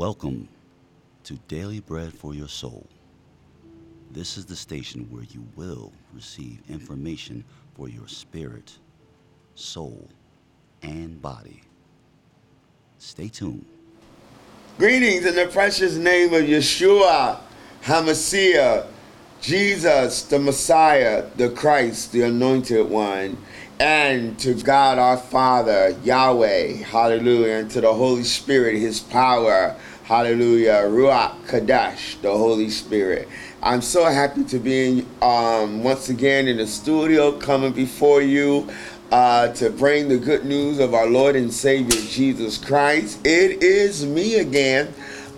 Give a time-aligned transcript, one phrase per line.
[0.00, 0.48] Welcome
[1.24, 2.86] to Daily Bread for Your Soul.
[4.10, 8.78] This is the station where you will receive information for your spirit,
[9.56, 10.08] soul,
[10.80, 11.60] and body.
[12.96, 13.66] Stay tuned.
[14.78, 17.38] Greetings in the precious name of Yeshua,
[17.84, 18.86] HaMashiach,
[19.42, 23.36] Jesus, the Messiah, the Christ, the Anointed One,
[23.78, 29.74] and to God our Father, Yahweh, hallelujah, and to the Holy Spirit, His power,
[30.10, 33.28] hallelujah, Ruach Kadesh, the Holy Spirit.
[33.62, 38.68] I'm so happy to be um, once again in the studio coming before you
[39.12, 43.24] uh, to bring the good news of our Lord and Savior Jesus Christ.
[43.24, 44.92] It is me again,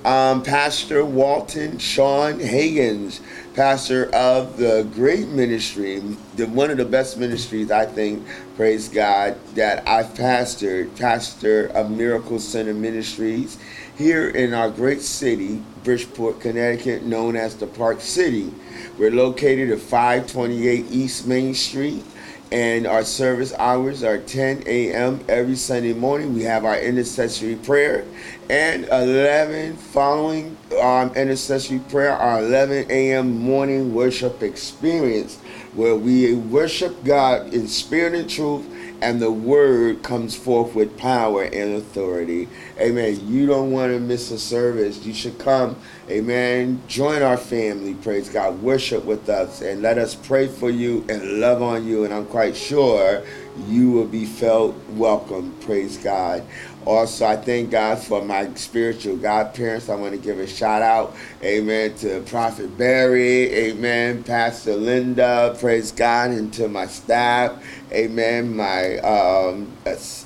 [0.06, 3.20] um, Pastor Walton Sean Hagins,
[3.52, 5.98] pastor of the great ministry,
[6.36, 8.26] the, one of the best ministries, I think,
[8.56, 13.58] praise God, that I've pastored, pastor of Miracle Center Ministries
[13.96, 18.52] here in our great city, Bridgeport, Connecticut, known as the Park City.
[18.98, 22.04] We're located at 528 East Main Street
[22.52, 25.24] and our service hours are 10 a.m.
[25.26, 26.34] every Sunday morning.
[26.34, 28.04] We have our intercessory prayer
[28.50, 33.38] and 11 following um, intercessory prayer, our 11 a.m.
[33.38, 35.38] morning worship experience
[35.74, 38.66] where we worship God in spirit and truth
[39.02, 42.48] and the word comes forth with power and authority.
[42.78, 43.18] Amen.
[43.26, 45.04] You don't want to miss a service.
[45.04, 45.76] You should come.
[46.08, 46.80] Amen.
[46.86, 47.94] Join our family.
[47.94, 48.62] Praise God.
[48.62, 52.04] Worship with us and let us pray for you and love on you.
[52.04, 53.24] And I'm quite sure
[53.66, 55.52] you will be felt welcome.
[55.60, 56.44] Praise God.
[56.84, 59.88] Also, I thank God for my spiritual godparents.
[59.88, 65.92] I want to give a shout out, amen, to Prophet Barry, amen, Pastor Linda, praise
[65.92, 67.62] God, and to my staff,
[67.92, 69.70] amen, my um,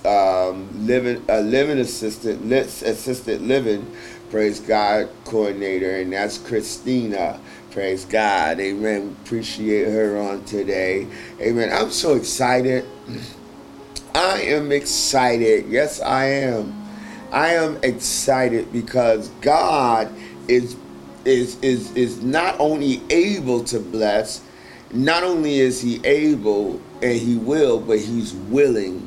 [0.05, 3.87] um, living, uh, living assistant, assistant living,
[4.31, 7.39] praise God, coordinator, and that's Christina.
[7.77, 8.59] Praise God.
[8.59, 9.15] Amen.
[9.23, 11.07] Appreciate her on today.
[11.43, 11.71] Amen.
[11.71, 12.87] I'm so excited.
[14.17, 15.67] I am excited.
[15.69, 16.75] Yes, I am.
[17.33, 20.11] I am excited because God
[20.49, 20.75] is
[21.27, 24.41] is is is not only able to bless,
[24.91, 29.07] not only is he able and he will, but he's willing.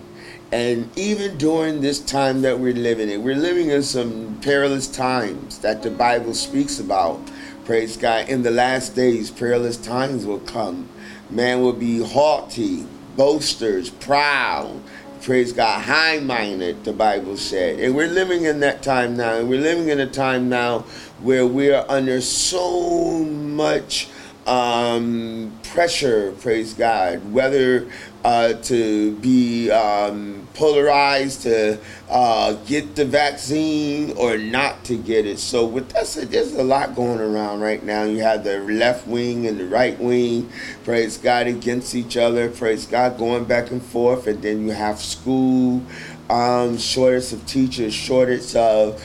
[0.52, 5.58] And even during this time that we're living in, we're living in some perilous times
[5.60, 7.20] that the Bible speaks about.
[7.66, 8.30] Praise God.
[8.30, 10.88] In the last days, perilous times will come.
[11.32, 12.86] Man will be haughty,
[13.20, 14.82] boasters, proud,
[15.22, 17.78] praise God, high minded, the Bible said.
[17.82, 19.34] And we're living in that time now.
[19.34, 20.86] And we're living in a time now
[21.22, 24.08] where we're under so much
[24.48, 27.90] um, pressure, praise God, whether
[28.24, 35.40] uh, to be um, polarized to uh, get the vaccine or not to get it.
[35.40, 38.04] So with that said, there's a lot going around right now.
[38.04, 40.50] You have the left wing and the right wing,
[40.84, 45.00] praise God, against each other, praise God, going back and forth, and then you have
[45.00, 45.82] school
[46.30, 49.02] um, shortage of teachers, shortage of,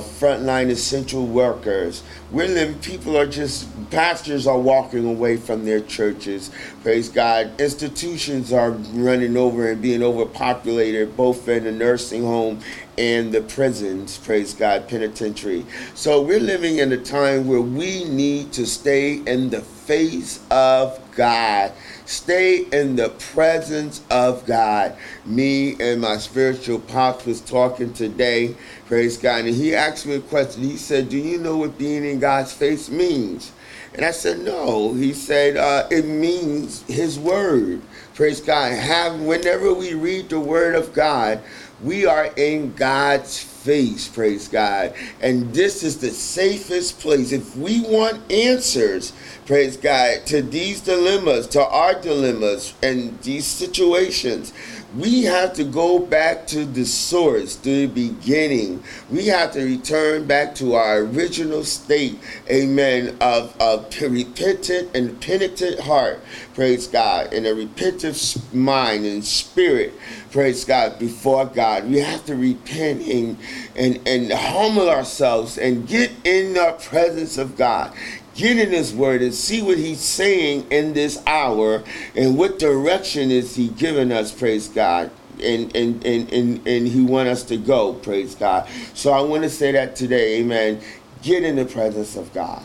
[0.00, 2.02] frontline essential workers.
[2.32, 6.50] Living, people are just, pastors are walking away from their churches.
[6.82, 7.60] Praise God.
[7.60, 12.60] Institutions are running over and being overpopulated, both in the nursing home
[12.98, 15.64] and the prisons, praise God, penitentiary.
[15.94, 21.00] So we're living in a time where we need to stay in the face of
[21.14, 21.72] God.
[22.06, 24.96] Stay in the presence of God.
[25.24, 28.56] Me and my spiritual pops was talking today,
[28.86, 30.64] praise God, and he asked me a question.
[30.64, 33.52] He said, Do you know what being in God's face means?
[33.94, 34.94] And I said, No.
[34.94, 37.82] He said, uh, It means His Word.
[38.14, 38.72] Praise God.
[38.72, 41.40] Have whenever we read the Word of God,
[41.82, 44.94] we are in God's face, praise God.
[45.20, 47.32] And this is the safest place.
[47.32, 49.12] If we want answers,
[49.46, 54.52] praise God, to these dilemmas, to our dilemmas, and these situations,
[54.96, 58.82] we have to go back to the source, to the beginning.
[59.10, 62.18] We have to return back to our original state,
[62.50, 66.24] amen, of a repentant and penitent heart,
[66.54, 69.92] praise God, and a repentant mind and spirit,
[70.30, 71.88] praise God, before God.
[71.88, 73.36] We have to repent and,
[73.76, 77.92] and, and humble ourselves and get in the presence of God
[78.38, 81.82] get in his word and see what he's saying in this hour
[82.14, 85.10] and what direction is he giving us praise god.
[85.42, 88.68] And and and and, and he want us to go praise god.
[88.94, 90.80] So i want to say that today amen.
[91.22, 92.62] Get in the presence of god.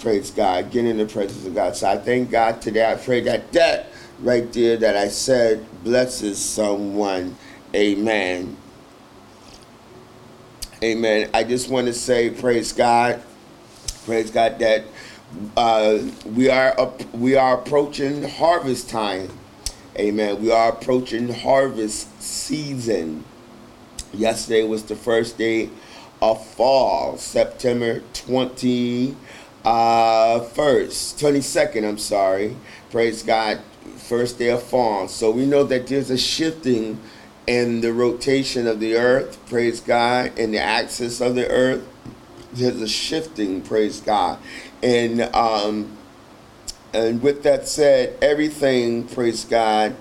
[0.00, 0.70] Praise god.
[0.70, 1.76] Get in the presence of god.
[1.76, 2.90] So i thank god today.
[2.90, 3.86] I pray that that
[4.20, 7.36] right there that i said blesses someone.
[7.74, 8.56] Amen.
[10.82, 11.30] Amen.
[11.32, 13.22] I just want to say, praise God,
[14.06, 14.84] praise God that
[15.56, 19.28] uh, we are up, we are approaching harvest time.
[19.98, 20.40] Amen.
[20.40, 23.24] We are approaching harvest season.
[24.14, 25.70] Yesterday was the first day
[26.22, 29.16] of fall, September 20
[29.64, 32.56] uh, first, 22nd, I'm sorry.
[32.92, 33.58] Praise God,
[33.96, 35.08] first day of fall.
[35.08, 37.00] So we know that there's a shifting
[37.48, 41.84] in the rotation of the earth, praise God, in the axis of the earth.
[42.56, 44.38] There's a shifting, praise God.
[44.82, 45.96] And um
[46.96, 49.94] and with that said, everything, praise God,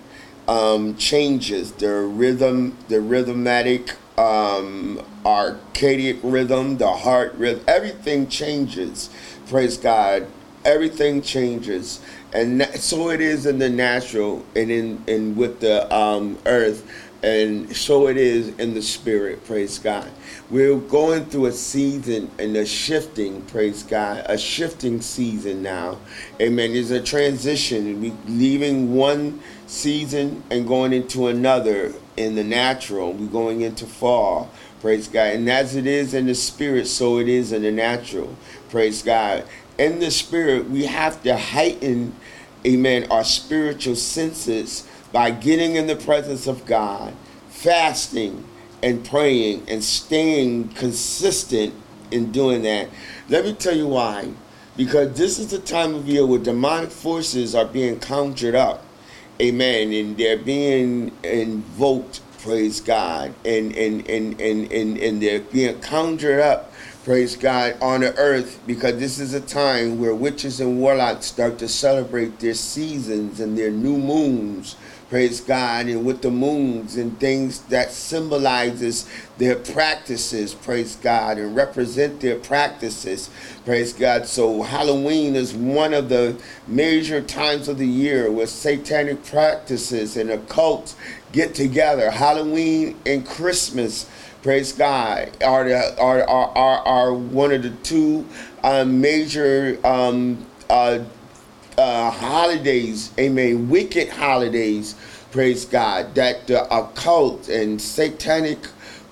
[0.47, 1.73] um, changes.
[1.73, 9.09] The rhythm, the rhythmatic, um, arcadic rhythm, the heart rhythm, everything changes.
[9.47, 10.27] Praise God.
[10.63, 11.99] Everything changes.
[12.31, 17.75] And so it is in the natural and in, and with the um, earth and
[17.75, 20.09] so it is in the spirit praise god.
[20.51, 25.97] We're going through a season and a shifting praise god a shifting season now.
[26.39, 26.73] Amen.
[26.73, 27.99] There's a transition.
[27.99, 33.13] We leaving one season and going into another in the natural.
[33.13, 35.33] We're going into fall praise god.
[35.33, 38.35] And as it is in the spirit so it is in the natural
[38.69, 39.45] praise god.
[39.79, 42.13] In the spirit we have to heighten
[42.67, 47.13] amen our spiritual senses by getting in the presence of God,
[47.47, 48.43] fasting
[48.83, 51.73] and praying and staying consistent
[52.11, 52.89] in doing that.
[53.29, 54.33] Let me tell you why.
[54.75, 58.83] Because this is the time of year where demonic forces are being conjured up.
[59.41, 59.93] Amen.
[59.93, 63.33] And they're being invoked, praise God.
[63.45, 66.73] And and and and and, and they're being conjured up
[67.05, 71.59] praise God, on the earth because this is a time where witches and warlocks start
[71.59, 74.75] to celebrate their seasons and their new moons
[75.15, 81.55] praise God, and with the moons and things that symbolizes their practices, praise God, and
[81.55, 83.29] represent their practices,
[83.63, 84.25] praise God.
[84.27, 90.29] So Halloween is one of the major times of the year where satanic practices and
[90.29, 90.95] occults
[91.31, 92.11] get together.
[92.11, 94.09] Halloween and Christmas,
[94.43, 98.27] praise God, are the, are, are, are, are one of the two
[98.65, 100.99] um, major um, uh,
[101.77, 104.95] uh, holidays, amen, wicked holidays,
[105.31, 108.59] praise God, that the occult and satanic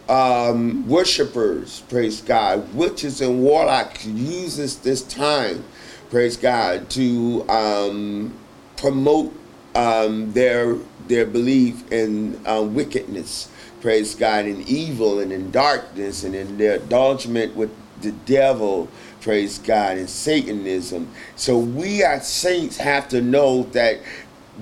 [0.09, 5.63] um, worshippers, praise God, witches and warlocks uses this time,
[6.09, 8.33] praise God, to um,
[8.77, 9.33] promote
[9.75, 10.77] um, their
[11.07, 13.49] their belief in uh, wickedness,
[13.81, 17.71] praise God, in evil and in darkness and in their indulgement with
[18.01, 18.87] the devil,
[19.23, 21.07] praise God, and Satanism.
[21.35, 23.99] So we as saints have to know that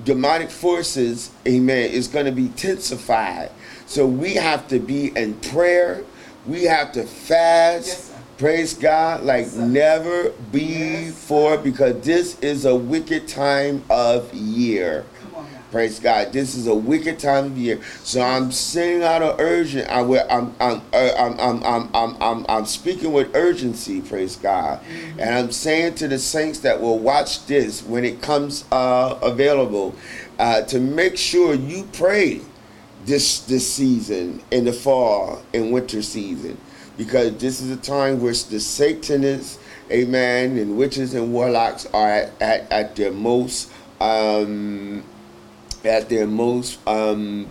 [0.04, 3.50] demonic forces, amen, is going to be intensified.
[3.86, 6.04] So we have to be in prayer.
[6.46, 7.88] We have to fast.
[7.88, 14.32] Yes, praise God like yes, never before yes, because this is a wicked time of
[14.32, 15.04] year.
[15.72, 16.34] Praise God.
[16.34, 17.80] This is a wicked time of year.
[18.04, 19.88] So I'm sending out an urgent.
[19.88, 24.02] I, I'm, I'm, uh, I'm, I'm, I'm, I'm, I'm, I'm speaking with urgency.
[24.02, 24.80] Praise God.
[24.84, 25.20] Mm-hmm.
[25.20, 29.94] And I'm saying to the saints that will watch this when it comes uh, available
[30.38, 32.42] uh, to make sure you pray
[33.06, 36.58] this this season in the fall and winter season
[36.98, 39.58] because this is a time where the Satanists,
[39.90, 45.02] amen, and witches and warlocks are at, at, at their most um,
[45.84, 47.46] at their most um,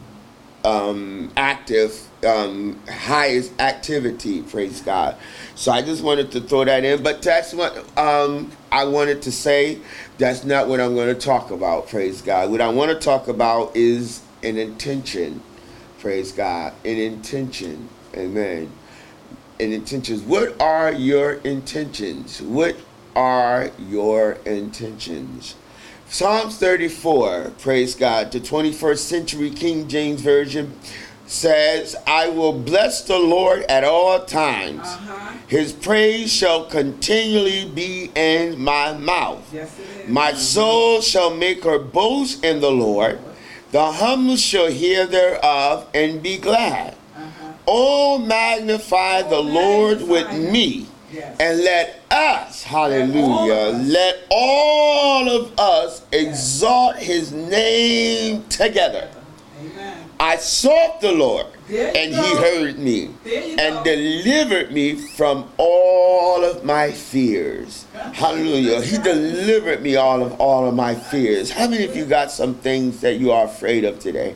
[0.64, 4.42] um, active, um, highest activity.
[4.42, 5.16] Praise God.
[5.56, 9.32] So I just wanted to throw that in, but that's what um, I wanted to
[9.32, 9.80] say.
[10.18, 11.88] That's not what I'm going to talk about.
[11.88, 12.52] Praise God.
[12.52, 15.42] What I want to talk about is an intention.
[16.00, 16.74] Praise God.
[16.86, 17.90] An intention.
[18.16, 18.72] Amen.
[19.60, 20.22] An intentions.
[20.22, 22.42] What are your intentions?
[22.42, 22.76] What
[23.16, 25.56] are your intentions?
[26.12, 30.74] Psalms 34, praise God, the 21st century King James Version
[31.25, 34.82] says, I will bless the Lord at all times.
[34.82, 35.38] Uh-huh.
[35.48, 39.53] His praise shall continually be in my mouth.
[39.53, 43.18] Yes, my soul shall make her boast in the Lord.
[43.72, 46.98] The humble shall hear thereof and be glad.
[47.15, 47.53] Uh-huh.
[47.65, 50.88] Oh, magnify oh, the Lord with me
[51.39, 59.10] and let us, hallelujah, let all of us exalt his name together.
[59.60, 60.10] Amen.
[60.20, 62.22] I sought the Lord, and go.
[62.22, 63.84] he heard me and go.
[63.84, 67.86] delivered me from all of my fears.
[68.13, 68.82] Hallelujah.
[68.82, 71.51] He delivered me all of all of my fears.
[71.51, 74.36] How many of you got some things that you are afraid of today?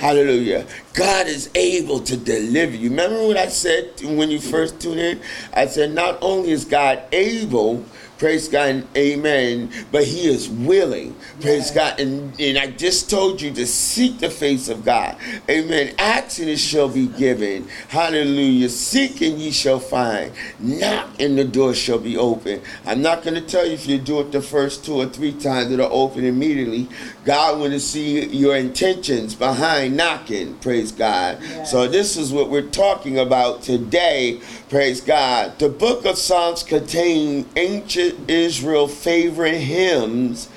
[0.00, 0.66] Hallelujah.
[0.98, 2.90] God is able to deliver you.
[2.90, 5.20] Remember what I said when you first tuned in?
[5.54, 7.84] I said, not only is God able,
[8.18, 9.70] Praise God and amen.
[9.92, 11.14] But he is willing.
[11.40, 12.00] Praise God.
[12.00, 15.16] And, and I just told you to seek the face of God.
[15.48, 15.94] Amen.
[15.98, 17.68] And it shall be given.
[17.88, 18.68] Hallelujah.
[18.68, 20.32] Seek and ye shall find.
[20.58, 22.60] Knock and the door shall be open.
[22.84, 25.32] I'm not going to tell you if you do it the first two or three
[25.32, 26.88] times, it'll open immediately.
[27.24, 30.54] God want to see your intentions behind knocking.
[30.58, 31.42] Praise God.
[31.66, 34.40] So this is what we're talking about today.
[34.68, 35.58] Praise God.
[35.58, 40.48] The book of Psalms contain ancient Israel favorite hymns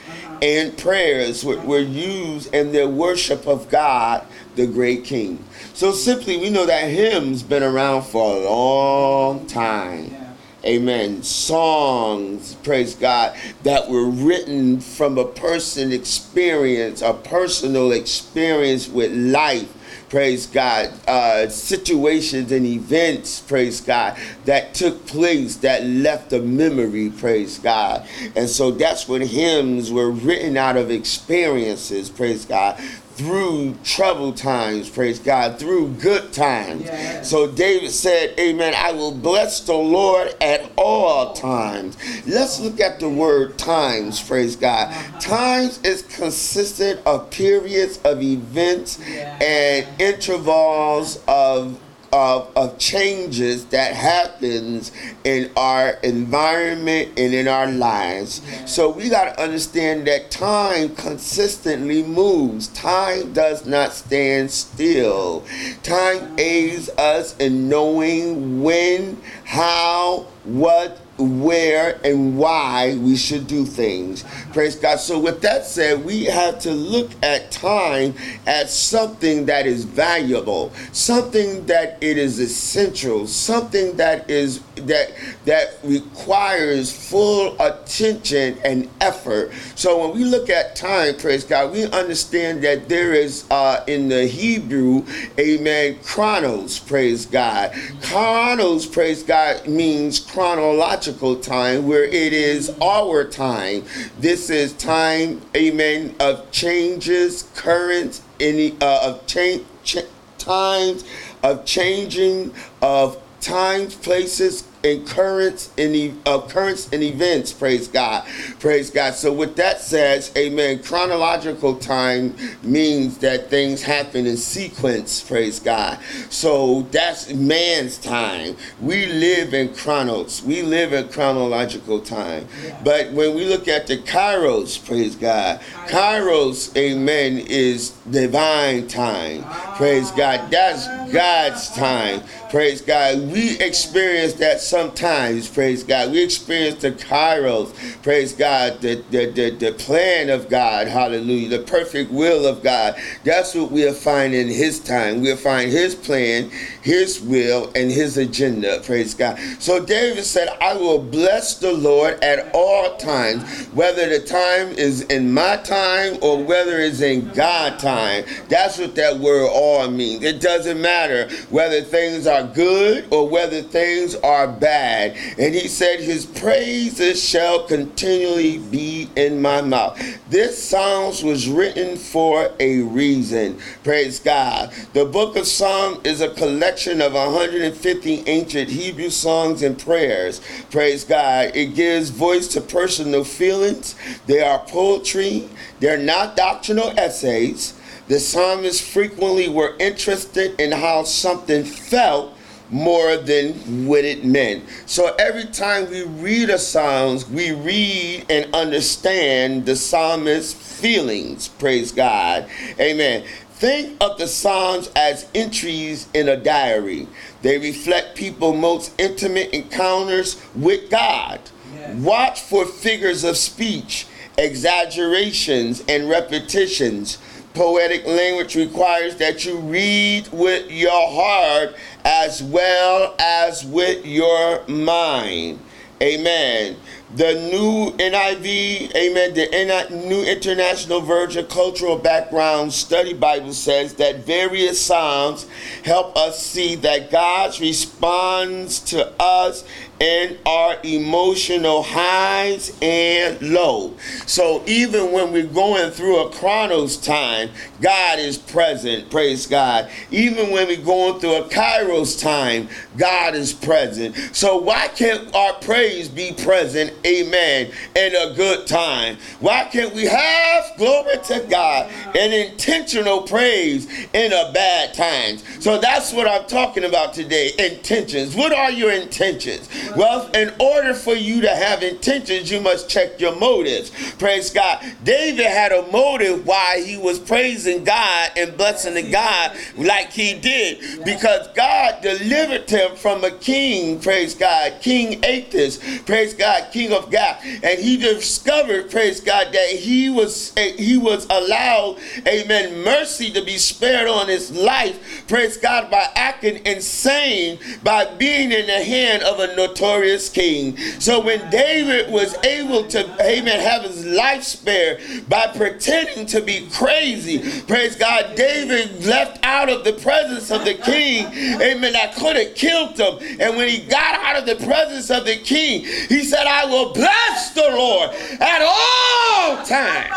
[0.42, 5.44] and prayers were, were used in their worship of God, the great King.
[5.74, 10.16] So simply, we know that hymns been around for a long time.
[10.64, 11.24] Amen.
[11.24, 19.74] Songs, praise God, that were written from a person experience, a personal experience with life
[20.12, 27.10] praise God, uh, situations and events, praise God, that took place that left a memory,
[27.10, 28.06] praise God.
[28.36, 32.78] And so that's what hymns were written out of experiences, praise God
[33.22, 36.86] through troubled times, praise God, through good times.
[36.86, 37.30] Yes.
[37.30, 41.98] So David said, Amen, I will bless the Lord at all times.
[42.26, 44.88] Let's look at the word times, praise God.
[44.88, 45.20] Uh-huh.
[45.20, 49.38] Times is consistent of periods of events yeah.
[49.40, 51.80] and intervals of
[52.14, 54.92] of, of changes that happens
[55.24, 58.42] in our environment and in our lives.
[58.66, 62.68] So we got to understand that time consistently moves.
[62.70, 65.44] Time does not stand still.
[65.84, 74.24] Time aids us in knowing when, how, what, where and why we should do things.
[74.54, 75.00] Praise God.
[75.00, 78.14] So, with that said, we have to look at time
[78.46, 85.12] as something that is valuable, something that it is essential, something that is that
[85.46, 89.52] that requires full attention and effort.
[89.76, 94.10] So, when we look at time, praise God, we understand that there is uh, in
[94.10, 95.06] the Hebrew,
[95.40, 96.80] Amen, chronos.
[96.80, 97.74] Praise God.
[98.02, 103.84] Chronos, praise God, means chronological time where it is our time.
[104.20, 109.98] This is time, amen, of changes, currents, any uh, of change, ch-
[110.38, 111.04] times
[111.44, 118.26] of changing of times, places, in the occurrence in events praise god.
[118.60, 119.16] Praise god.
[119.16, 126.00] So with that says amen chronological time means that things happen in sequence praise god.
[126.30, 128.56] So that's man's time.
[128.82, 130.44] We live in chronos.
[130.44, 132.48] We live in chronological time.
[132.64, 132.80] Yeah.
[132.84, 139.44] but when we look at the kairos praise god kairos amen is divine time.
[139.76, 140.52] Praise god.
[140.52, 142.22] That's god's time.
[142.50, 143.32] Praise god.
[143.32, 147.74] We experience that sometimes, praise God, we experience the kairos,
[148.04, 152.96] praise God, the, the, the, the plan of God, hallelujah, the perfect will of God.
[153.26, 155.20] That's what we'll find in His time.
[155.20, 156.50] We'll find His plan,
[156.82, 159.38] His will, and His agenda, praise God.
[159.60, 165.02] So David said, I will bless the Lord at all times, whether the time is
[165.02, 168.24] in my time or whether it's in God time.
[168.48, 170.24] That's what that word all means.
[170.24, 175.18] It doesn't matter whether things are good or whether things are bad.
[175.38, 180.00] And he said, His praises shall continually be in my mouth.
[180.30, 183.60] This Psalms was written for a reason.
[183.84, 184.72] Praise God.
[184.94, 190.40] The book of Psalms is a collection of 150 ancient Hebrew songs and prayers.
[190.70, 191.52] Praise God.
[191.54, 193.96] It gives voice to personal feelings.
[194.28, 195.50] They are poetry.
[195.82, 197.74] They're not doctrinal essays.
[198.08, 202.38] The psalmists frequently were interested in how something felt
[202.72, 204.64] more than what it meant.
[204.86, 211.50] So every time we read a Psalms, we read and understand the psalmist's feelings.
[211.50, 212.50] Praise God.
[212.80, 213.26] Amen.
[213.54, 217.08] Think of the Psalms as entries in a diary.
[217.44, 221.40] They reflect people's most intimate encounters with God.
[221.76, 221.96] Yes.
[221.98, 227.20] Watch for figures of speech, exaggerations, and repetitions
[227.54, 235.60] poetic language requires that you read with your heart as well as with your mind.
[236.02, 236.78] Amen.
[237.14, 244.80] The new NIV, amen, the New International Version Cultural Background Study Bible says that various
[244.80, 245.46] Psalms
[245.84, 249.66] help us see that God responds to us
[250.02, 253.94] in our emotional highs and lows.
[254.26, 259.12] So even when we're going through a chronos time, God is present.
[259.12, 259.92] Praise God.
[260.10, 262.68] Even when we're going through a kairos time,
[262.98, 264.16] God is present.
[264.36, 266.94] So why can't our praise be present?
[267.06, 267.72] Amen.
[267.96, 269.18] In a good time.
[269.40, 275.44] Why can't we have glory to God an intentional praise in a bad times?
[275.64, 277.52] So that's what I'm talking about today.
[277.60, 278.36] Intentions.
[278.36, 279.70] What are your intentions?
[279.96, 283.92] Well, in order for you to have intentions, you must check your motives.
[284.14, 284.96] Praise Gath.
[285.04, 290.34] David had a motive why he was praising God and blessing the God like he
[290.34, 296.94] did because God delivered him from a king, praise God, King Achis, praise God, king
[296.94, 297.38] of God.
[297.44, 303.44] And he discovered, praise God, that he was eh, he was allowed, amen, mercy to
[303.44, 309.24] be spared on his life, praise God, by acting insane, by being in the hand
[309.24, 309.81] of a notorious
[310.30, 310.78] king.
[311.00, 316.68] So when David was able to, amen, have his life spared by pretending to be
[316.72, 321.26] crazy, praise God, David left out of the presence of the king,
[321.62, 323.18] amen, that could have killed him.
[323.40, 326.94] And when he got out of the presence of the king, he said, I will
[326.94, 330.10] bless the Lord at all times.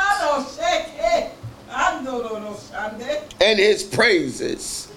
[3.40, 4.92] And his praises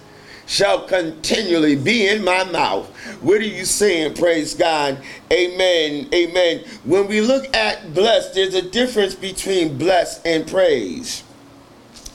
[0.47, 2.89] shall continually be in my mouth.
[3.21, 4.15] What are you saying?
[4.15, 4.97] Praise God.
[5.31, 6.07] Amen.
[6.13, 6.63] Amen.
[6.83, 11.23] When we look at blessed, there's a difference between blessed and praise.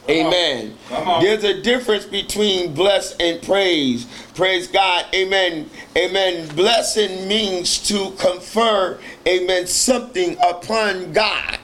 [0.06, 0.76] Come Amen.
[1.20, 4.06] There's a difference between bless and praise.
[4.34, 5.06] Praise God.
[5.14, 5.70] Amen.
[5.96, 6.48] Amen.
[6.56, 8.98] Blessing means to confer,
[9.28, 11.58] amen, something upon God.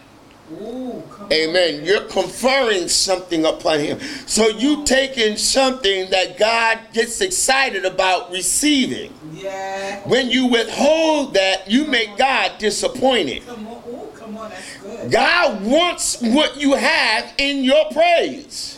[0.52, 1.80] Ooh, Amen.
[1.80, 1.84] On.
[1.84, 4.00] You're conferring something upon him.
[4.26, 9.12] So you taking something that God gets excited about receiving.
[9.34, 10.08] Yeah.
[10.08, 13.46] When you withhold that, you make God disappointed.
[13.46, 13.82] Come on.
[13.88, 14.50] Ooh, come on.
[14.50, 15.10] That's good.
[15.10, 18.77] God wants what you have in your praise.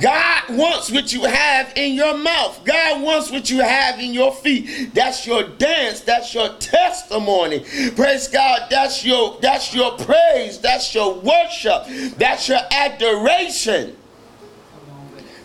[0.00, 2.64] God wants what you have in your mouth.
[2.64, 4.94] God wants what you have in your feet.
[4.94, 6.00] That's your dance.
[6.00, 7.60] That's your testimony.
[7.94, 8.68] Praise God.
[8.70, 10.58] That's your that's your praise.
[10.58, 11.84] That's your worship.
[12.16, 13.96] That's your adoration.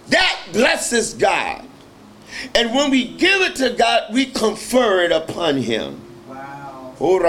[0.08, 1.68] That blesses God.
[2.54, 6.02] And when we give it to God, we confer it upon him.
[6.28, 6.96] Wow.
[7.00, 7.20] Oh,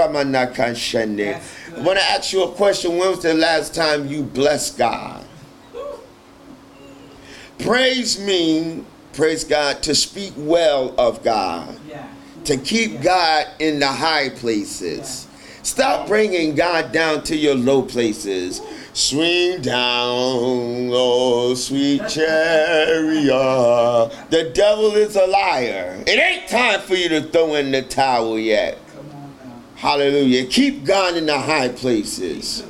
[1.75, 2.97] I want to ask you a question.
[2.97, 5.26] When was the last time you blessed God?
[7.59, 11.79] Praise mean, praise God, to speak well of God.
[11.87, 12.07] Yeah.
[12.45, 13.01] To keep yeah.
[13.03, 15.27] God in the high places.
[15.29, 15.63] Yeah.
[15.63, 18.61] Stop bringing God down to your low places.
[18.93, 23.27] Swing down, oh sweet chariot.
[24.29, 26.03] The devil is a liar.
[26.07, 28.77] It ain't time for you to throw in the towel yet.
[29.75, 30.47] Hallelujah.
[30.47, 32.65] Keep God in the high places.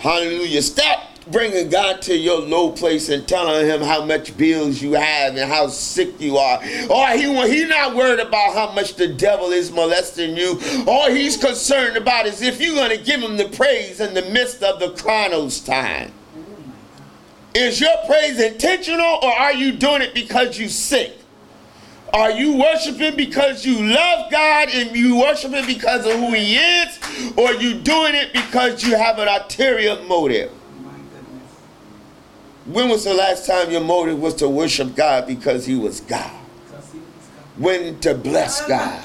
[0.00, 0.60] Hallelujah.
[0.60, 5.36] Stop bringing God to your low place and telling him how much bills you have
[5.36, 6.58] and how sick you are.
[6.90, 10.60] Or he he not worried about how much the devil is molesting you.
[10.86, 14.22] All he's concerned about is if you're going to give him the praise in the
[14.30, 16.12] midst of the chronos time.
[17.54, 21.16] Is your praise intentional or are you doing it because you sick?
[22.12, 26.98] Are you worshiping because you love God and you worshiping because of who He is?
[27.36, 30.52] Or are you doing it because you have an ulterior motive?
[32.66, 36.30] When was the last time your motive was to worship God because He was God?
[37.56, 39.04] When to bless God?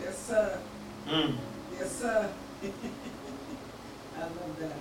[0.00, 0.60] Yes, sir.
[1.08, 1.34] Mm.
[1.76, 2.30] Yes, sir.
[4.16, 4.72] I love that.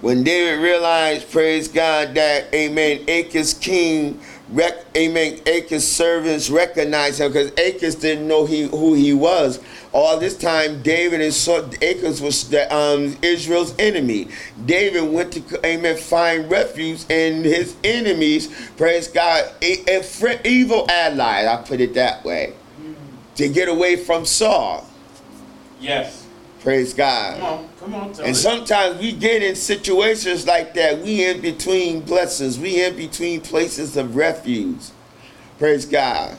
[0.00, 5.38] When David realized, praise God, that, amen, Achis king Rec, amen.
[5.38, 9.60] Achis' servants recognized him because Achis didn't know he, who he was.
[9.92, 14.28] All this time, David and so, Achis was the, um, Israel's enemy.
[14.66, 18.48] David went to, amen, find refuge in his enemies.
[18.76, 21.46] Praise God, a, a friend, evil ally.
[21.46, 22.54] I put it that way,
[23.36, 24.86] to get away from Saul.
[25.80, 26.21] Yes.
[26.62, 27.40] Praise God.
[27.40, 28.24] Come on, come on.
[28.24, 31.00] and sometimes we get in situations like that.
[31.00, 32.56] We in between blessings.
[32.56, 34.78] We in between places of refuge.
[35.58, 36.36] Praise God.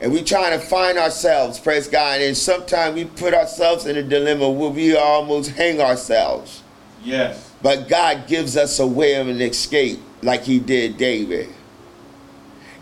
[0.00, 2.20] And we trying to find ourselves, praise God.
[2.20, 6.62] And sometimes we put ourselves in a dilemma where we almost hang ourselves.
[7.02, 7.52] Yes.
[7.60, 11.48] But God gives us a way of an escape, like He did David.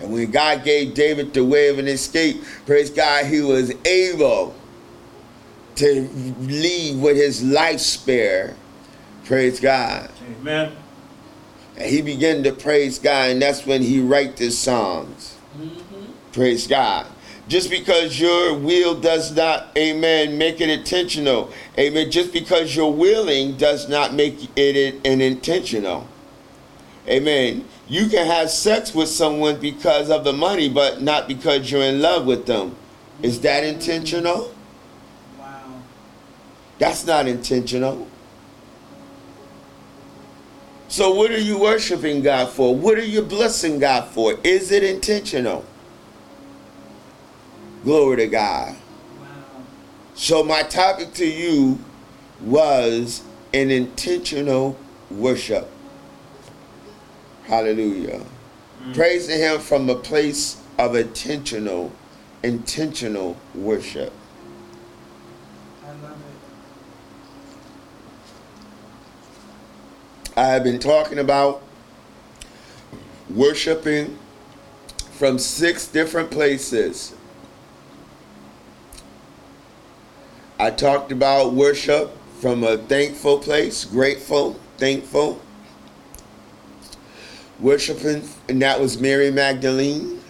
[0.00, 4.54] And when God gave David the way of an escape, praise God, he was able
[5.76, 6.08] to
[6.40, 8.56] leave with his life spare.
[9.24, 10.10] Praise God.
[10.40, 10.72] Amen.
[11.76, 15.36] And he began to praise God, and that's when he write his songs.
[15.56, 16.12] Mm-hmm.
[16.32, 17.06] Praise God.
[17.46, 21.52] Just because your will does not, amen, make it intentional.
[21.78, 22.10] Amen.
[22.10, 26.08] Just because you're willing does not make it an intentional.
[27.06, 27.66] Amen.
[27.86, 32.00] You can have sex with someone because of the money, but not because you're in
[32.00, 32.76] love with them.
[33.20, 34.53] Is that intentional?
[36.78, 38.08] That's not intentional.
[40.88, 42.74] So, what are you worshiping God for?
[42.74, 44.38] What are you blessing God for?
[44.44, 45.64] Is it intentional?
[47.82, 48.76] Glory to God.
[49.20, 49.26] Wow.
[50.14, 51.80] So, my topic to you
[52.40, 54.78] was an intentional
[55.10, 55.68] worship.
[57.44, 58.24] Hallelujah.
[58.84, 58.94] Mm.
[58.94, 61.92] Praising Him from a place of intentional,
[62.42, 64.12] intentional worship.
[65.84, 66.34] I love it.
[70.36, 71.62] I have been talking about
[73.30, 74.18] worshiping
[75.12, 77.14] from six different places.
[80.58, 85.40] I talked about worship from a thankful place, grateful, thankful.
[87.60, 90.20] Worshiping, and that was Mary Magdalene.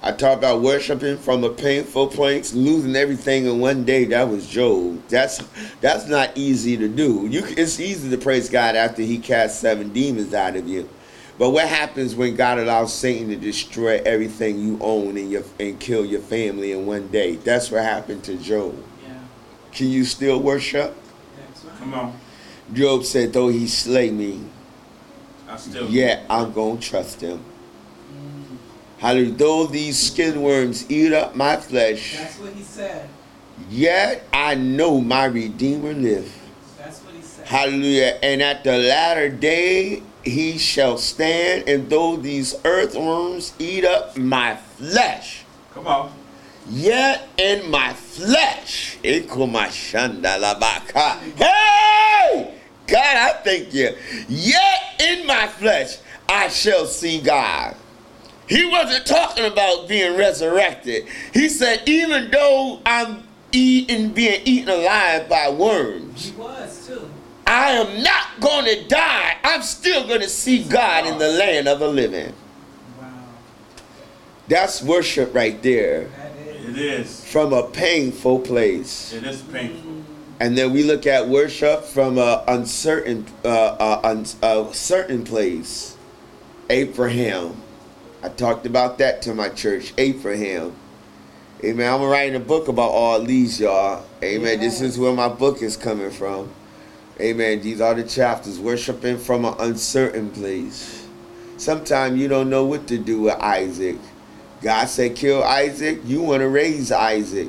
[0.00, 4.04] I talked about worshiping from a painful place, losing everything in one day.
[4.04, 5.02] That was Job.
[5.08, 5.38] That's
[5.80, 7.26] that's not easy to do.
[7.28, 10.88] You, it's easy to praise God after He casts seven demons out of you,
[11.36, 15.80] but what happens when God allows Satan to destroy everything you own and your and
[15.80, 17.34] kill your family in one day?
[17.34, 18.76] That's what happened to Job.
[19.04, 19.14] Yeah.
[19.72, 20.96] Can you still worship?
[21.36, 21.78] Right.
[21.80, 22.16] Come on.
[22.72, 24.44] Job said, "Though He slay me,
[25.48, 25.88] I still.
[25.88, 27.42] yet I'm gonna trust Him."
[28.98, 29.32] Hallelujah.
[29.32, 32.16] Though these skin worms eat up my flesh.
[32.18, 33.08] that's what he said.
[33.70, 36.32] Yet I know my Redeemer live.
[36.76, 37.46] That's what he said.
[37.46, 38.18] Hallelujah.
[38.22, 44.56] And at the latter day he shall stand, and though these earthworms eat up my
[44.56, 46.12] flesh, Come on.
[46.68, 49.24] yet in my flesh, hey!
[52.86, 53.90] God, I thank you.
[54.28, 57.76] Yet in my flesh I shall see God.
[58.48, 61.06] He wasn't talking about being resurrected.
[61.34, 67.10] He said, even though I'm eating, being eaten alive by worms, He was too.
[67.46, 69.36] I am not going to die.
[69.44, 72.32] I'm still going to see God in the land of the living.
[73.00, 73.08] Wow.
[74.48, 76.68] That's worship right there That is.
[76.68, 77.24] It is.
[77.24, 79.12] from a painful place.
[79.12, 79.92] It is painful.
[80.40, 85.96] And then we look at worship from a uncertain, uh, uh, un- a certain place.
[86.70, 87.62] Abraham.
[88.22, 89.92] I talked about that to my church.
[89.96, 90.74] Abraham.
[91.64, 91.92] Amen.
[91.92, 94.04] I'm writing a book about all these, y'all.
[94.22, 94.60] Amen.
[94.60, 96.50] This is where my book is coming from.
[97.20, 97.60] Amen.
[97.60, 98.60] These are the chapters.
[98.60, 101.06] Worshiping from an uncertain place.
[101.56, 103.96] Sometimes you don't know what to do with Isaac.
[104.62, 106.00] God said, kill Isaac.
[106.04, 107.48] You want to raise Isaac.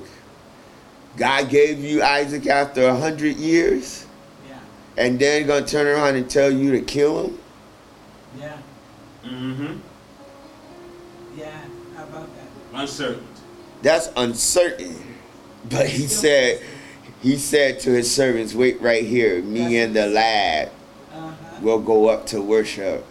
[1.18, 4.06] God gave you Isaac after a hundred years,
[4.48, 4.60] Yeah.
[4.98, 7.40] and then gonna turn around and tell you to kill him.
[8.40, 8.58] Yeah.
[9.26, 9.78] Mm-hmm.
[12.74, 13.26] Uncertain.
[13.82, 14.96] That's uncertain.
[15.70, 16.62] But he said,
[17.22, 19.42] he said to his servants, "Wait right here.
[19.42, 20.72] Me and the lad
[21.14, 21.34] Uh-huh.
[21.62, 23.06] will go up to worship,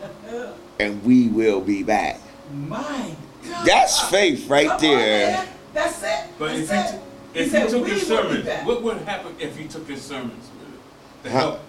[0.80, 2.20] and we will be back."
[2.52, 3.10] My
[3.48, 3.66] God.
[3.66, 5.30] That's faith right Come there.
[5.32, 5.48] man.
[5.72, 6.24] That's it.
[6.38, 7.00] But if That's he, it.
[7.00, 10.02] t- if he, said, took his will sermons, what would happen if he took his
[10.02, 10.80] sermons with it?
[11.22, 11.38] The Huh?
[11.38, 11.60] help.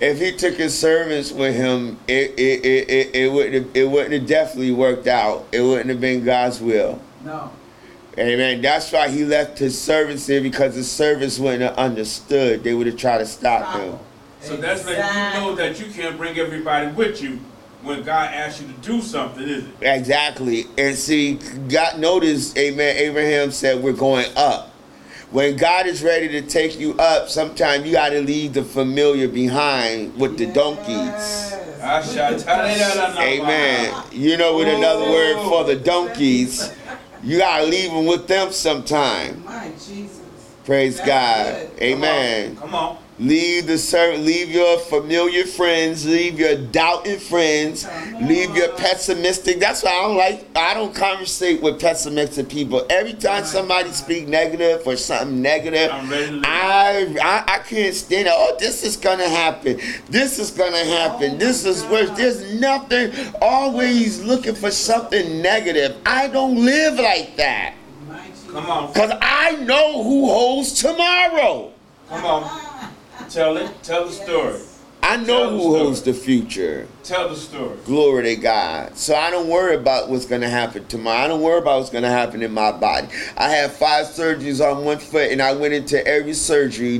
[0.00, 3.88] If he took his servants with him, it it, it, it, it wouldn't have, it
[3.88, 5.46] wouldn't have definitely worked out.
[5.52, 7.00] It wouldn't have been God's will.
[7.24, 7.50] No.
[8.18, 8.60] Amen.
[8.60, 12.64] That's why he left his servants there because the servants wouldn't have understood.
[12.64, 13.92] They would have tried to stop Stop him.
[13.92, 13.98] him.
[14.40, 17.38] So that's letting you know that you can't bring everybody with you
[17.82, 19.70] when God asks you to do something, is it?
[19.80, 20.66] Exactly.
[20.76, 21.34] And see,
[21.68, 24.69] God noticed, amen, Abraham said, We're going up.
[25.30, 29.28] When God is ready to take you up, sometimes you got to leave the familiar
[29.28, 30.88] behind with the donkeys.
[30.88, 31.80] Yes.
[31.80, 33.44] I shall tell you that I know.
[33.44, 34.04] Amen.
[34.10, 36.74] You know, with another word for the donkeys,
[37.22, 39.44] you got to leave them with them sometime.
[39.44, 40.20] My Jesus.
[40.64, 41.54] Praise God.
[41.54, 41.68] good.
[41.68, 41.82] Come on.
[41.82, 42.56] Amen.
[42.56, 42.98] Come on.
[43.20, 47.86] Leave the servant, leave your familiar friends, leave your doubting friends,
[48.18, 49.60] leave your pessimistic.
[49.60, 50.46] That's why I don't like.
[50.56, 52.86] I don't conversate with pessimistic people.
[52.88, 56.44] Every time somebody speak negative or something negative, I'm ready to leave.
[56.46, 58.32] I, I I can't stand it.
[58.34, 59.78] Oh, this is gonna happen.
[60.08, 61.34] This is gonna happen.
[61.34, 62.08] Oh this is worse.
[62.16, 63.12] There's nothing.
[63.42, 65.98] Always looking for something negative.
[66.06, 67.74] I don't live like that.
[68.48, 68.94] Come on.
[68.94, 71.74] Cause I know who holds tomorrow.
[72.08, 72.69] Come on.
[73.30, 73.70] Tell it.
[73.84, 74.60] Tell the story.
[75.04, 76.88] I know Tell who holds the future.
[77.04, 77.76] Tell the story.
[77.84, 78.96] Glory to God.
[78.96, 81.24] So I don't worry about what's going to happen tomorrow.
[81.24, 83.06] I don't worry about what's going to happen in my body.
[83.36, 86.98] I had five surgeries on one foot, and I went into every surgery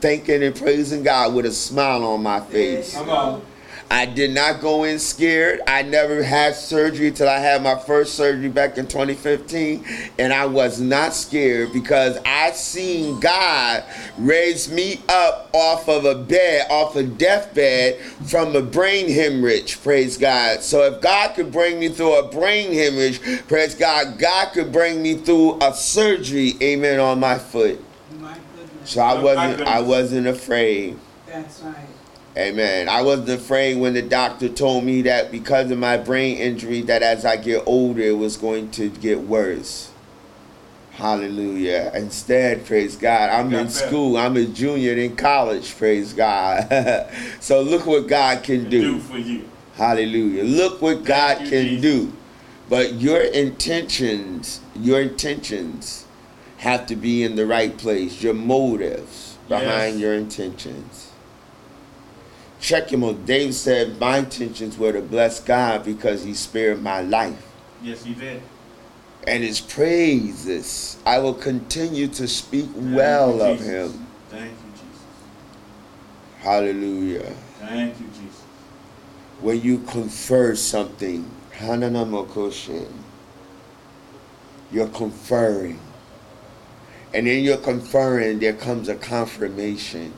[0.00, 2.94] thanking and praising God with a smile on my face.
[2.94, 3.42] Come on.
[3.90, 5.60] I did not go in scared.
[5.66, 9.84] I never had surgery till I had my first surgery back in 2015,
[10.18, 13.84] and I was not scared because I seen God
[14.18, 19.82] raise me up off of a bed, off a deathbed from a brain hemorrhage.
[19.82, 20.62] Praise God.
[20.62, 25.02] So if God could bring me through a brain hemorrhage, praise God, God could bring
[25.02, 26.54] me through a surgery.
[26.62, 26.98] Amen.
[26.98, 27.82] On my foot.
[28.18, 28.36] My.
[28.84, 29.62] So I wasn't.
[29.62, 30.98] I wasn't afraid.
[31.26, 31.93] That's right.
[32.36, 32.88] Amen.
[32.88, 37.02] I wasn't afraid when the doctor told me that because of my brain injury, that
[37.02, 39.92] as I get older, it was going to get worse.
[40.92, 41.90] Hallelujah.
[41.94, 44.16] Instead, praise God, I'm in school.
[44.16, 46.68] I'm a junior in college, praise God.
[47.40, 48.98] so look what God can Do do.
[49.00, 49.48] for you.
[49.76, 50.44] Hallelujah.
[50.44, 52.12] Look what God can do.
[52.68, 56.04] But your intentions, your intentions
[56.58, 58.22] have to be in the right place.
[58.22, 61.10] Your motives behind your intentions.
[62.64, 63.26] Check him out.
[63.26, 67.46] David said, My intentions were to bless God because he spared my life.
[67.82, 68.40] Yes, he did.
[69.26, 74.06] And his praises, I will continue to speak Thank well of him.
[74.30, 75.04] Thank you, Jesus.
[76.38, 77.34] Hallelujah.
[77.60, 78.40] Thank you, Jesus.
[79.42, 82.90] when you confer something, Hananamokoshe,
[84.72, 85.78] you're conferring.
[87.12, 90.14] And in your conferring, there comes a confirmation.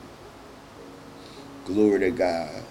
[1.67, 2.63] Glory to God.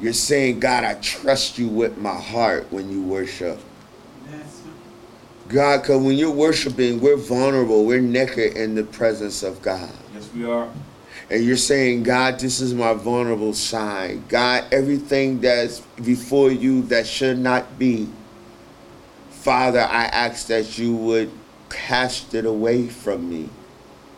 [0.00, 3.60] You're saying, God, I trust you with my heart when you worship.
[4.28, 4.42] Right.
[5.48, 7.84] God, because when you're worshiping, we're vulnerable.
[7.84, 9.90] We're naked in the presence of God.
[10.12, 10.68] Yes, we are.
[11.30, 14.28] and you're saying, God, this is my vulnerable side.
[14.28, 18.08] God, everything that's before you that should not be,
[19.30, 21.30] Father, I ask that you would
[21.70, 23.48] cast it away from me.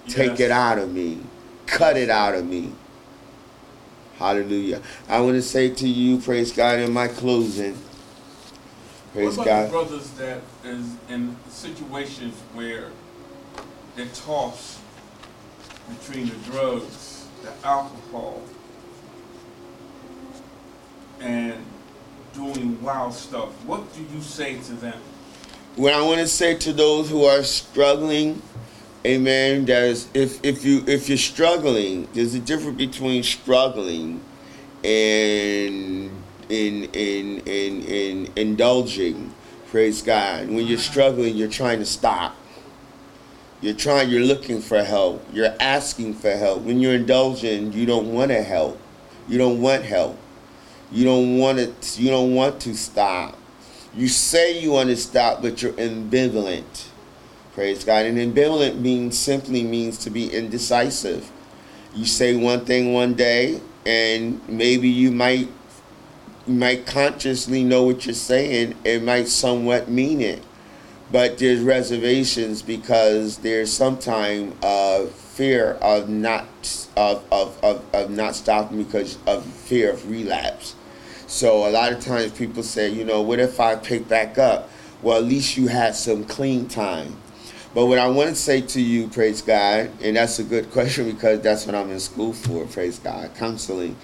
[0.07, 0.15] yes.
[0.15, 1.21] Take it out of me.
[1.67, 2.73] Cut it out of me.
[4.21, 4.83] Hallelujah.
[5.09, 7.75] I want to say to you, praise God, in my closing.
[9.15, 9.67] Praise what about God.
[9.67, 12.91] the brothers that is in situations where
[13.97, 14.79] they're tossed
[15.89, 18.43] between the drugs, the alcohol,
[21.21, 21.65] and
[22.35, 23.49] doing wild stuff?
[23.65, 25.01] What do you say to them?
[25.77, 28.43] what I want to say to those who are struggling,
[29.05, 34.21] amen, there's if if you if you're struggling, there's a difference between struggling
[34.85, 36.11] and
[36.49, 39.35] in in in in indulging.
[39.69, 40.49] Praise God.
[40.49, 42.35] When you're struggling, you're trying to stop.
[43.61, 45.25] You're trying you're looking for help.
[45.33, 46.63] You're asking for help.
[46.63, 48.81] When you're indulging, you don't want to help.
[49.29, 50.19] You don't want help.
[50.91, 53.37] You don't want it you don't want to stop.
[53.95, 56.90] You say you want to stop, but you're ambivalent.
[57.61, 58.07] Praise God.
[58.07, 61.31] And ambivalent means simply means to be indecisive.
[61.95, 65.47] You say one thing one day, and maybe you might
[66.47, 68.77] you might consciously know what you're saying.
[68.83, 70.43] It might somewhat mean it,
[71.13, 76.47] but there's reservations because there's sometime uh, fear of not
[76.97, 80.77] of, of, of, of not stopping because of fear of relapse.
[81.27, 84.71] So a lot of times people say, you know, what if I pick back up?
[85.03, 87.19] Well, at least you had some clean time.
[87.73, 91.11] But what I want to say to you, praise God, and that's a good question
[91.11, 93.97] because that's what I'm in school for, praise God, counseling,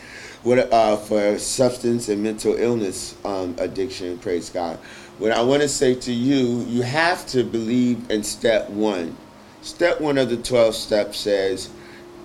[0.45, 4.79] what uh, for substance and mental illness um, addiction, praise God.
[5.19, 9.17] What I want to say to you, you have to believe in step one.
[9.63, 11.71] Step one of the 12 steps says,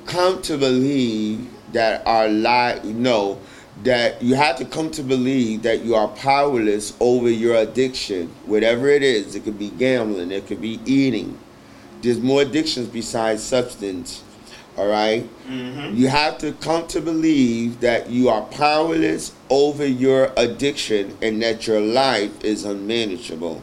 [0.06, 3.40] come to believe that our life, no,
[3.84, 8.88] that you have to come to believe that you are powerless over your addiction, whatever
[8.88, 9.36] it is.
[9.36, 11.38] It could be gambling, it could be eating.
[12.02, 14.24] There's more addictions besides substance.
[14.78, 15.28] All right?
[15.48, 15.96] Mm-hmm.
[15.96, 21.68] You have to come to believe that you are powerless over your addiction and that
[21.68, 23.62] your life is unmanageable.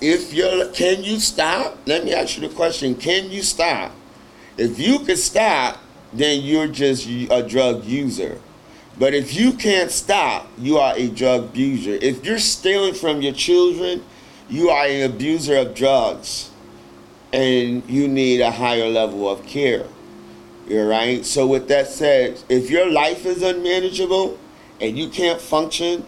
[0.00, 1.78] If you're, can you stop?
[1.86, 3.92] Let me ask you the question can you stop?
[4.58, 5.80] If you could stop,
[6.12, 8.40] then you're just a drug user.
[8.98, 11.92] But if you can't stop, you are a drug abuser.
[11.92, 14.04] If you're stealing from your children,
[14.48, 16.50] you are an abuser of drugs.
[17.32, 19.86] And you need a higher level of care.
[20.68, 21.26] You're right.
[21.26, 24.38] So with that said, if your life is unmanageable
[24.80, 26.04] and you can't function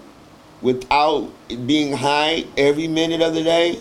[0.63, 1.31] without
[1.67, 3.81] being high every minute of the day,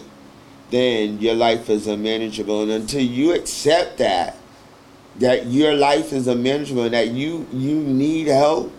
[0.71, 2.63] then your life is unmanageable.
[2.63, 4.37] And until you accept that,
[5.19, 8.73] that your life is unmanageable, and that you you need help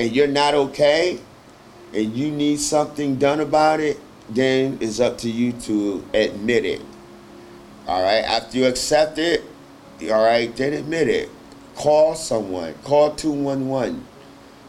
[0.00, 1.20] and you're not okay
[1.92, 6.80] and you need something done about it, then it's up to you to admit it.
[7.86, 8.24] All right.
[8.24, 9.42] After you accept it,
[10.04, 11.28] all right, then admit it.
[11.74, 12.72] Call someone.
[12.82, 14.06] Call 211.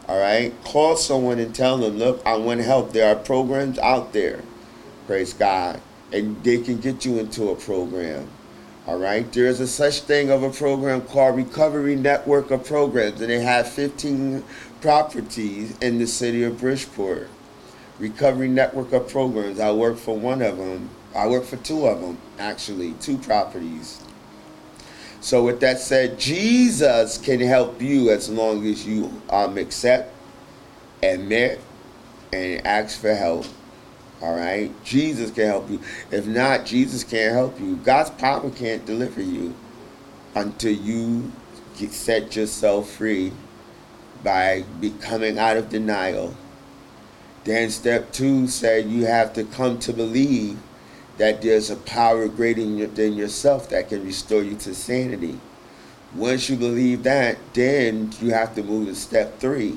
[0.06, 0.52] All right.
[0.64, 2.92] Call someone and tell them, look, I want help.
[2.92, 4.42] There are programs out there.
[5.06, 5.80] Praise God.
[6.12, 8.28] And they can get you into a program.
[8.86, 9.32] All right.
[9.32, 13.40] There is a such thing of a program called Recovery Network of Programs, and they
[13.40, 14.44] have 15
[14.82, 17.30] properties in the city of Bridgeport.
[17.98, 19.60] Recovery Network of Programs.
[19.60, 20.90] I work for one of them.
[21.14, 24.02] I work for two of them, actually, two properties.
[25.20, 30.12] So, with that said, Jesus can help you as long as you um, accept,
[31.02, 31.60] admit,
[32.32, 33.46] and ask for help.
[34.20, 34.72] All right?
[34.84, 35.80] Jesus can help you.
[36.10, 37.76] If not, Jesus can't help you.
[37.76, 39.54] God's power can't deliver you
[40.34, 41.30] until you
[41.90, 43.32] set yourself free
[44.22, 46.34] by becoming out of denial.
[47.44, 50.58] Then step two said you have to come to believe
[51.18, 55.38] that there's a power greater than yourself that can restore you to sanity.
[56.14, 59.76] Once you believe that, then you have to move to step three.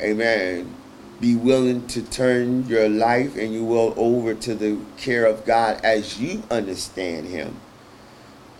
[0.00, 0.74] Amen.
[1.20, 5.80] Be willing to turn your life and you will over to the care of God
[5.84, 7.60] as you understand Him.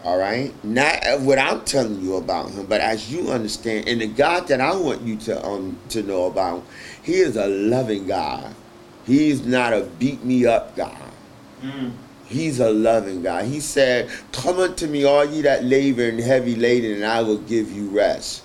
[0.08, 0.54] All right?
[0.64, 3.88] Not what I'm telling you about Him, but as you understand.
[3.88, 6.64] And the God that I want you to um to know about,
[7.02, 8.54] He is a loving God.
[9.04, 10.96] He's not a beat me up God.
[11.60, 11.92] Mm.
[12.24, 13.44] He's a loving God.
[13.44, 17.42] He said, Come unto me, all ye that labor and heavy laden, and I will
[17.42, 18.42] give you rest.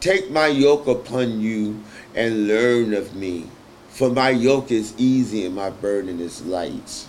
[0.00, 1.82] Take my yoke upon you
[2.14, 3.44] and learn of me.
[3.90, 7.06] For my yoke is easy and my burden is light.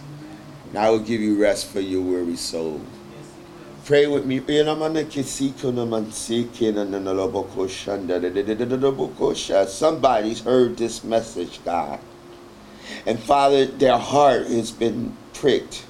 [0.67, 2.81] And I will give you rest for your weary soul.
[3.85, 4.39] Pray with me.
[9.67, 11.99] Somebody's heard this message, God.
[13.05, 15.85] And Father, their heart has been pricked.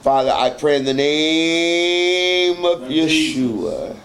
[0.00, 3.98] Father, I pray in the name of Yeshua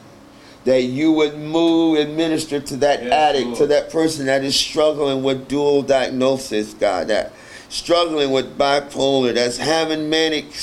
[0.65, 4.57] that you would move and minister to that Yes, addict, to that person that is
[4.57, 7.31] struggling with dual diagnosis, God, that
[7.69, 10.53] struggling with bipolar, that's having manic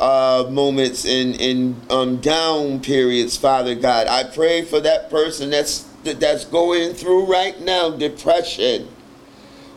[0.00, 4.06] uh, moments in in um, down periods, Father God.
[4.06, 8.88] I pray for that person that's that's going through right now depression.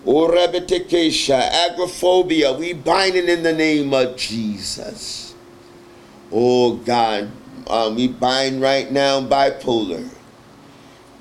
[0.05, 5.33] Or rebetekesha, agoraphobia, we bind it in the name of Jesus.
[6.29, 7.31] Oh God,
[7.67, 10.09] um, we bind right now bipolar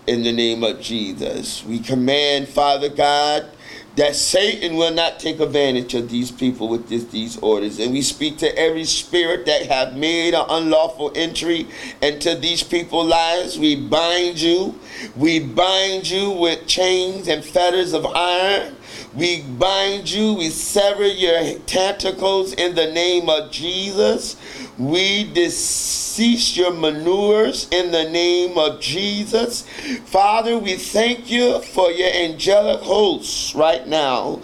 [0.06, 1.64] in the name of Jesus.
[1.64, 3.48] We command, Father God,
[3.96, 7.78] that Satan will not take advantage of these people with this, these orders.
[7.78, 11.66] And we speak to every spirit that have made an unlawful entry
[12.00, 13.58] into these people's lives.
[13.58, 14.78] We bind you.
[15.14, 18.76] We bind you with chains and fetters of iron.
[19.14, 20.34] We bind you.
[20.34, 24.36] We sever your tentacles in the name of Jesus.
[24.78, 29.62] We decease your manures in the name of Jesus.
[30.06, 34.40] Father, we thank you for your angelic hosts right now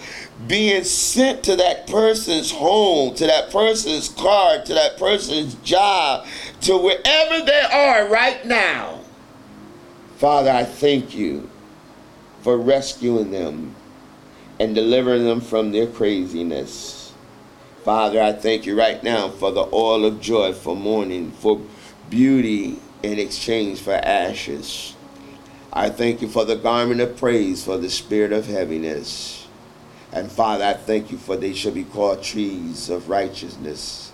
[0.46, 6.26] being sent to that person's home, to that person's car, to that person's job,
[6.60, 9.00] to wherever they are right now.
[10.18, 11.50] Father, I thank you
[12.42, 13.74] for rescuing them
[14.60, 17.12] and delivering them from their craziness.
[17.84, 21.60] Father, I thank you right now for the oil of joy for mourning, for
[22.10, 24.94] beauty in exchange for ashes.
[25.72, 29.46] I thank you for the garment of praise for the spirit of heaviness.
[30.12, 34.12] And Father, I thank you for they shall be called trees of righteousness,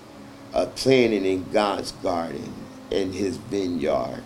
[0.52, 2.52] a planting in God's garden,
[2.90, 4.22] in his vineyard.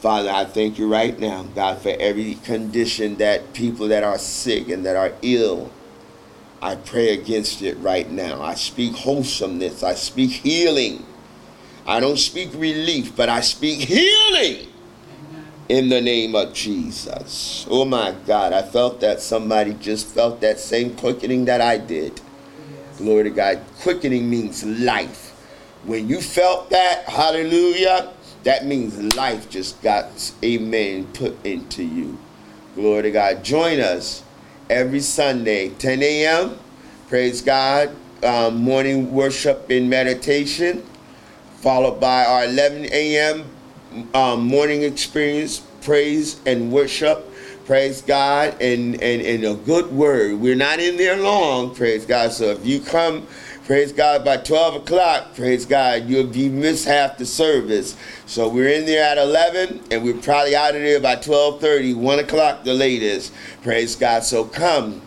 [0.00, 4.68] Father, I thank you right now, God, for every condition that people that are sick
[4.68, 5.72] and that are ill,
[6.62, 8.40] I pray against it right now.
[8.40, 9.82] I speak wholesomeness.
[9.82, 11.04] I speak healing.
[11.84, 14.68] I don't speak relief, but I speak healing
[15.68, 17.66] in the name of Jesus.
[17.68, 22.20] Oh my God, I felt that somebody just felt that same quickening that I did.
[22.98, 23.64] Glory to God.
[23.80, 25.30] Quickening means life.
[25.84, 28.12] When you felt that, hallelujah,
[28.44, 32.18] that means life just got, amen, put into you.
[32.74, 33.42] Glory to God.
[33.44, 34.22] Join us
[34.70, 36.58] every Sunday, 10 a.m.
[37.08, 37.90] Praise God.
[38.22, 40.84] Um, morning worship and meditation,
[41.60, 43.44] followed by our 11 a.m.
[44.12, 47.24] Um, morning experience, praise and worship.
[47.64, 50.40] Praise God and, and, and a good word.
[50.40, 52.32] We're not in there long, praise God.
[52.32, 53.26] So if you come,
[53.68, 54.24] Praise God.
[54.24, 57.98] By 12 o'clock, praise God, you'll be miss half the service.
[58.24, 62.18] So we're in there at 11, and we're probably out of there by 12:30, 1
[62.18, 63.30] o'clock the latest.
[63.62, 64.24] Praise God.
[64.24, 65.02] So come.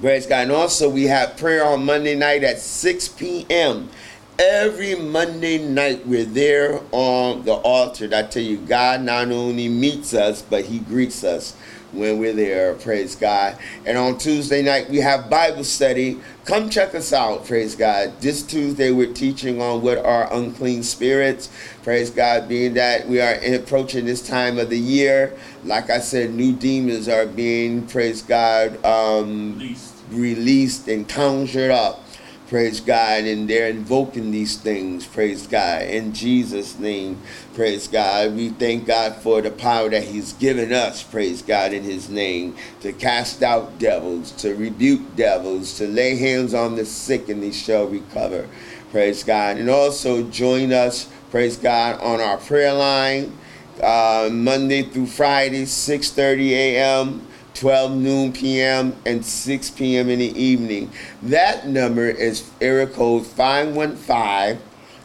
[0.00, 0.44] Praise God.
[0.44, 3.90] And also we have prayer on Monday night at 6 p.m.
[4.36, 8.10] Every Monday night we're there on the altar.
[8.12, 11.54] I tell you, God not only meets us, but He greets us
[11.92, 12.74] when we're there.
[12.74, 13.56] Praise God.
[13.86, 16.18] And on Tuesday night we have Bible study.
[16.46, 17.46] Come check us out.
[17.46, 18.20] Praise God.
[18.20, 21.48] This Tuesday we're teaching on what are unclean spirits.
[21.84, 22.48] Praise God.
[22.48, 25.32] Being that we are approaching this time of the year,
[25.62, 29.94] like I said, new demons are being, praise God, um, Least.
[30.10, 32.03] released and conjured up.
[32.48, 33.24] Praise God.
[33.24, 35.06] And they're invoking these things.
[35.06, 35.82] Praise God.
[35.82, 37.20] In Jesus' name.
[37.54, 38.34] Praise God.
[38.36, 41.02] We thank God for the power that He's given us.
[41.02, 42.56] Praise God in His name.
[42.82, 47.52] To cast out devils, to rebuke devils, to lay hands on the sick and they
[47.52, 48.48] shall recover.
[48.90, 49.56] Praise God.
[49.56, 53.36] And also join us, praise God, on our prayer line.
[53.82, 57.26] Uh, Monday through Friday, 6:30 a.m.
[57.54, 58.94] 12 noon p.m.
[59.06, 60.10] and 6 p.m.
[60.10, 60.90] in the evening.
[61.22, 64.60] That number is area code 515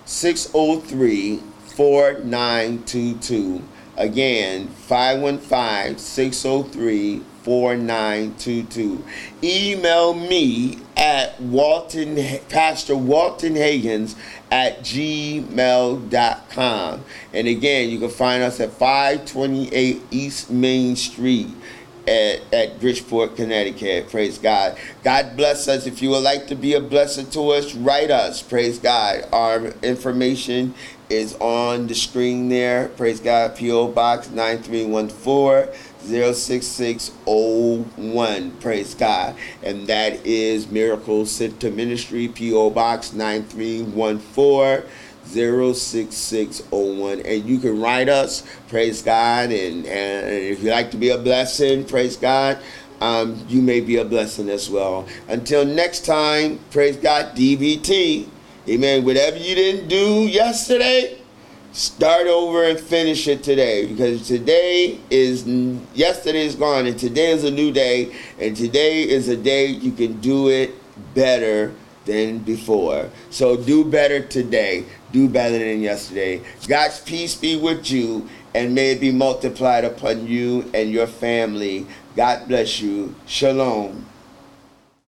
[0.05, 1.37] 603
[1.75, 3.63] 4922.
[3.95, 9.03] Again, 515 603 4922.
[9.43, 14.15] Email me at Walton, Pastor Walton Hagins
[14.51, 15.53] at gmail.com.
[17.33, 21.49] And again, you can find us at 528 East Main Street
[22.07, 24.09] at, at Bridgeport, Connecticut.
[24.09, 24.77] Praise God.
[25.03, 25.85] God bless us.
[25.85, 28.41] If you would like to be a blessing to us, write us.
[28.41, 29.27] Praise God.
[29.31, 30.73] Our information
[31.09, 32.89] is on the screen there.
[32.89, 33.55] Praise God.
[33.55, 33.87] P.O.
[33.89, 38.51] Box 9314 06601.
[38.59, 39.35] Praise God.
[39.63, 42.69] And that is Miracle Center Ministry, P.O.
[42.69, 44.83] Box 9314.
[45.33, 51.09] 06601 and you can write us praise god and, and if you like to be
[51.09, 52.59] a blessing praise god
[53.01, 55.07] um, you may be a blessing as well.
[55.27, 58.27] Until next time praise god dbt
[58.67, 59.05] amen.
[59.05, 61.19] Whatever you didn't do yesterday
[61.71, 63.85] start over and finish it today.
[63.85, 65.45] Because today is
[65.93, 68.15] yesterday is gone and today is a new day.
[68.39, 70.75] And today is a day you can do it
[71.13, 71.73] better
[72.05, 73.09] than before.
[73.29, 76.41] So do better today do better than yesterday.
[76.67, 81.85] God's peace be with you and may it be multiplied upon you and your family.
[82.15, 83.15] God bless you.
[83.25, 84.05] Shalom